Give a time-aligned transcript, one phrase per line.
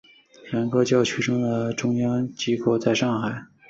[0.51, 3.45] 两个教区的中央机构在上海。